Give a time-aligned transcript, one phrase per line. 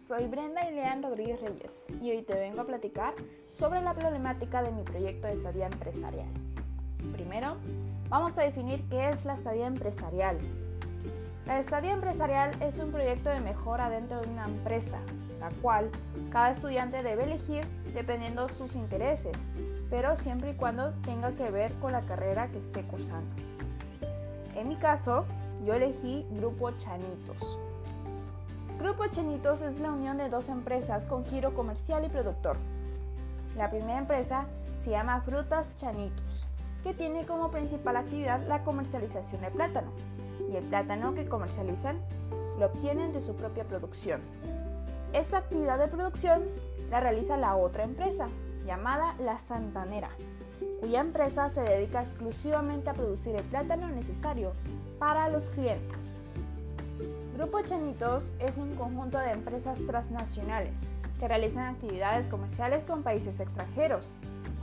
[0.00, 3.12] soy Brenda Ileán Rodríguez Reyes y hoy te vengo a platicar
[3.52, 6.30] sobre la problemática de mi proyecto de estadía empresarial.
[7.12, 7.58] Primero,
[8.08, 10.38] vamos a definir qué es la estadía empresarial.
[11.44, 15.00] La estadía empresarial es un proyecto de mejora dentro de una empresa,
[15.38, 15.90] la cual
[16.30, 19.50] cada estudiante debe elegir dependiendo sus intereses,
[19.90, 23.36] pero siempre y cuando tenga que ver con la carrera que esté cursando.
[24.56, 25.26] En mi caso,
[25.62, 27.58] yo elegí Grupo Chanitos.
[28.82, 32.56] Grupo Chanitos es la unión de dos empresas con giro comercial y productor.
[33.56, 34.46] La primera empresa
[34.80, 36.44] se llama Frutas Chanitos,
[36.82, 39.92] que tiene como principal actividad la comercialización de plátano,
[40.50, 42.00] y el plátano que comercializan
[42.58, 44.20] lo obtienen de su propia producción.
[45.12, 46.42] Esta actividad de producción
[46.90, 48.26] la realiza la otra empresa,
[48.66, 50.10] llamada La Santanera,
[50.80, 54.54] cuya empresa se dedica exclusivamente a producir el plátano necesario
[54.98, 56.16] para los clientes.
[57.36, 64.06] Grupo Chanitos es un conjunto de empresas transnacionales que realizan actividades comerciales con países extranjeros,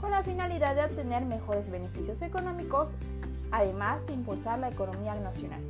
[0.00, 2.90] con la finalidad de obtener mejores beneficios económicos,
[3.50, 5.60] además de impulsar la economía nacional.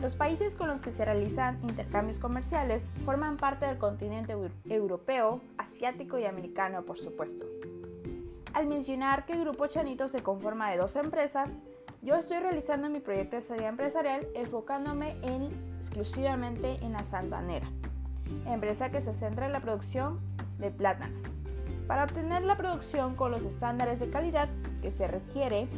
[0.00, 4.34] Los países con los que se realizan intercambios comerciales forman parte del continente
[4.64, 7.44] europeo, asiático y americano, por supuesto.
[8.54, 11.56] Al mencionar que el Grupo Chanito se conforma de dos empresas,
[12.02, 17.70] yo estoy realizando mi proyecto de estadía empresarial enfocándome en, exclusivamente en la Santanera,
[18.46, 20.18] empresa que se centra en la producción
[20.58, 21.14] de plátano.
[21.86, 24.48] Para obtener la producción con los estándares de calidad
[24.80, 25.68] que se requiere,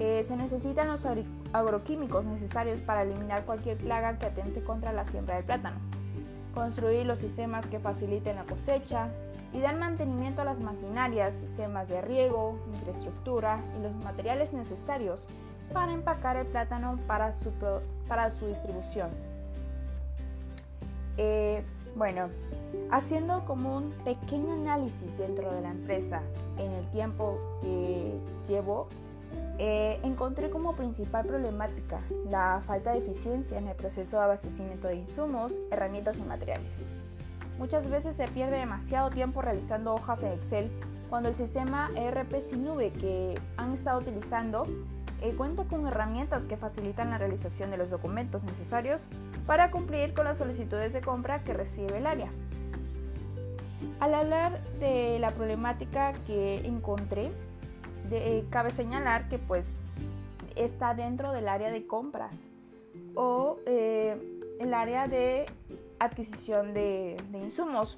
[0.00, 1.06] eh, se necesitan los
[1.52, 5.76] agroquímicos necesarios para eliminar cualquier plaga que atente contra la siembra del plátano,
[6.54, 9.10] construir los sistemas que faciliten la cosecha
[9.52, 15.28] y dar mantenimiento a las maquinarias, sistemas de riego, infraestructura y los materiales necesarios
[15.72, 17.52] para empacar el plátano para su,
[18.08, 19.10] para su distribución.
[21.16, 21.62] Eh,
[21.94, 22.28] bueno,
[22.90, 26.22] haciendo como un pequeño análisis dentro de la empresa
[26.58, 28.18] en el tiempo que
[28.48, 28.88] llevo,
[29.58, 32.00] eh, encontré como principal problemática
[32.30, 36.84] la falta de eficiencia en el proceso de abastecimiento de insumos, herramientas y materiales.
[37.58, 40.70] Muchas veces se pierde demasiado tiempo realizando hojas en Excel
[41.10, 44.66] cuando el sistema ERP sin nube que han estado utilizando
[45.22, 49.04] eh, cuenta con herramientas que facilitan la realización de los documentos necesarios
[49.46, 52.28] para cumplir con las solicitudes de compra que recibe el área.
[54.00, 57.30] Al hablar de la problemática que encontré,
[58.10, 59.68] eh, cabe señalar que pues
[60.56, 62.48] está dentro del área de compras
[63.14, 64.20] o eh,
[64.58, 65.46] el área de
[66.00, 67.96] adquisición de, insumos.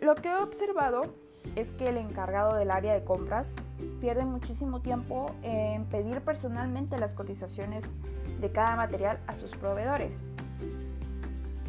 [0.00, 1.12] lo que he observado
[1.54, 3.56] es que el encargado del área de compras
[4.00, 7.84] pierde muchísimo tiempo en pedir personalmente las cotizaciones
[8.40, 10.22] de cada material a sus proveedores,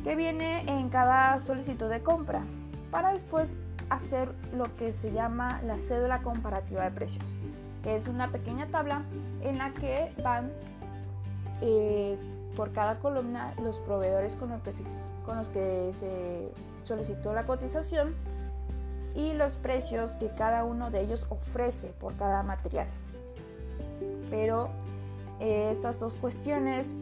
[0.04, 2.44] que viene en cada solicitud de compra,
[2.90, 3.58] para después
[3.90, 7.36] hacer lo que se llama la cédula comparativa de precios,
[7.84, 9.04] que es una pequeña tabla
[9.42, 10.52] en la que van
[11.62, 12.18] eh,
[12.56, 14.72] por cada columna los proveedores con los que
[15.26, 16.52] con los que se
[16.84, 18.16] solicitó la cotización
[19.16, 22.88] y los precios que cada uno de ellos ofrece por cada material.
[24.30, 24.70] Pero
[25.40, 26.96] eh, estas dos cuestiones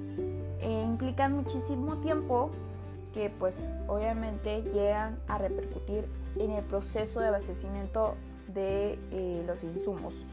[0.62, 2.52] eh, implican muchísimo tiempo
[3.14, 8.16] que pues obviamente llegan a repercutir en el proceso de abastecimiento
[8.48, 10.25] de eh, los insumos.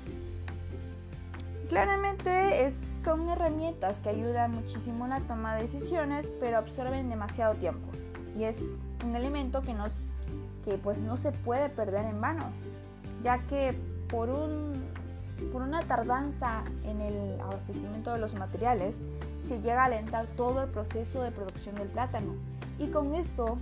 [1.68, 7.96] Claramente son herramientas que ayudan muchísimo en la toma de decisiones, pero absorben demasiado tiempo
[8.38, 10.04] y es un elemento que nos
[10.66, 12.44] que pues no se puede perder en vano,
[13.22, 13.72] ya que
[14.10, 14.84] por, un,
[15.52, 19.00] por una tardanza en el abastecimiento de los materiales
[19.46, 22.34] se llega a alentar todo el proceso de producción del plátano
[22.80, 23.58] y con esto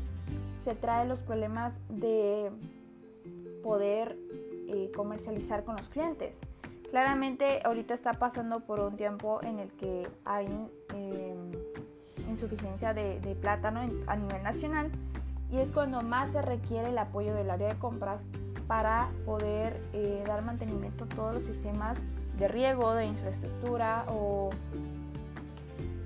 [0.63, 2.51] se traen los problemas de
[3.63, 4.17] poder
[4.69, 6.41] eh, comercializar con los clientes.
[6.91, 10.47] Claramente ahorita está pasando por un tiempo en el que hay
[10.95, 11.53] em,
[12.31, 14.91] insuficiencia de plátano a nivel nacional
[15.55, 18.25] y es cuando más se requiere el apoyo del área de compras
[18.67, 22.07] para poder eh, dar mantenimiento a todos los sistemas
[22.39, 24.51] de riego, de infraestructura o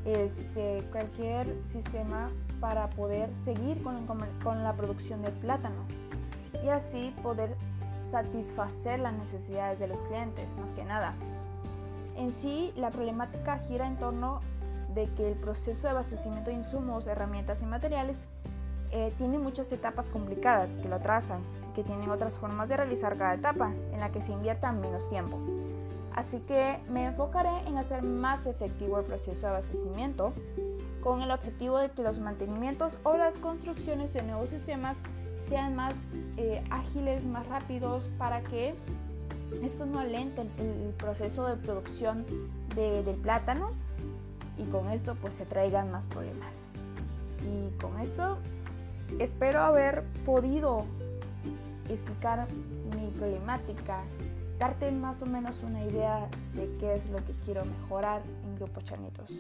[0.04, 2.28] este, cualquier sistema
[2.60, 4.06] para poder seguir con,
[4.44, 5.86] con la producción de plátano
[6.62, 7.56] y así poder
[8.02, 11.14] satisfacer las necesidades de los clientes, más que nada.
[12.16, 14.40] En sí, la problemática gira en torno
[14.94, 18.18] de que el proceso de abastecimiento de insumos, herramientas y materiales
[18.92, 21.40] eh, tiene muchas etapas complicadas que lo atrasan,
[21.74, 25.38] que tienen otras formas de realizar cada etapa en la que se invierta menos tiempo.
[26.14, 30.32] Así que me enfocaré en hacer más efectivo el proceso de abastecimiento
[31.02, 35.00] con el objetivo de que los mantenimientos o las construcciones de nuevos sistemas
[35.48, 35.94] sean más
[36.36, 38.74] eh, ágiles, más rápidos, para que
[39.62, 42.26] esto no alente el, proceso de producción
[42.74, 43.70] del plátano
[44.58, 46.68] y con esto pues se traigan más problemas.
[47.42, 48.38] Y con esto
[49.18, 50.84] espero haber podido
[51.88, 52.48] explicar
[52.94, 54.02] mi problemática,
[54.58, 58.80] darte más o menos una idea de qué es lo que quiero mejorar en Grupo
[58.80, 59.38] Chanitos.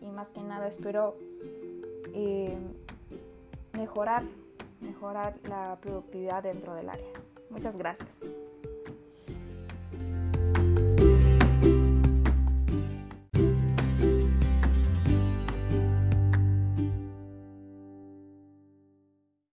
[0.00, 1.16] Y más que nada espero
[2.14, 2.56] eh,
[3.72, 4.24] mejorar,
[4.80, 7.08] mejorar la productividad dentro del área.
[7.50, 8.20] Muchas gracias.